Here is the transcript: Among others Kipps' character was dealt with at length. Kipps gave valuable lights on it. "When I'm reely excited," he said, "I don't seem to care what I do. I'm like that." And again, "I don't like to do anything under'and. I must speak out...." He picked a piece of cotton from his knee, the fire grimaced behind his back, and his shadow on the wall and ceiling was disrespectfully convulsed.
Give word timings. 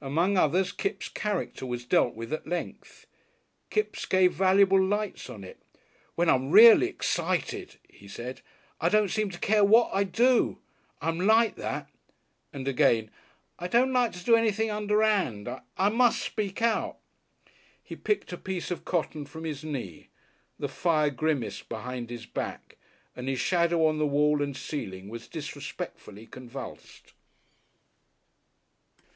Among 0.00 0.36
others 0.36 0.72
Kipps' 0.72 1.08
character 1.08 1.64
was 1.64 1.84
dealt 1.84 2.16
with 2.16 2.32
at 2.32 2.44
length. 2.44 3.06
Kipps 3.70 4.04
gave 4.04 4.32
valuable 4.32 4.84
lights 4.84 5.30
on 5.30 5.44
it. 5.44 5.62
"When 6.16 6.28
I'm 6.28 6.50
reely 6.50 6.88
excited," 6.88 7.76
he 7.88 8.08
said, 8.08 8.40
"I 8.80 8.88
don't 8.88 9.12
seem 9.12 9.30
to 9.30 9.38
care 9.38 9.62
what 9.62 9.88
I 9.94 10.02
do. 10.02 10.58
I'm 11.00 11.20
like 11.20 11.54
that." 11.54 11.88
And 12.52 12.66
again, 12.66 13.12
"I 13.60 13.68
don't 13.68 13.92
like 13.92 14.10
to 14.14 14.24
do 14.24 14.34
anything 14.34 14.70
under'and. 14.72 15.48
I 15.76 15.88
must 15.88 16.20
speak 16.20 16.60
out...." 16.62 16.98
He 17.80 17.94
picked 17.94 18.32
a 18.32 18.38
piece 18.38 18.72
of 18.72 18.84
cotton 18.84 19.24
from 19.24 19.44
his 19.44 19.62
knee, 19.62 20.08
the 20.58 20.66
fire 20.68 21.10
grimaced 21.10 21.68
behind 21.68 22.10
his 22.10 22.26
back, 22.26 22.76
and 23.14 23.28
his 23.28 23.38
shadow 23.38 23.86
on 23.86 23.98
the 23.98 24.04
wall 24.06 24.42
and 24.42 24.56
ceiling 24.56 25.08
was 25.08 25.28
disrespectfully 25.28 26.26
convulsed. 26.26 27.12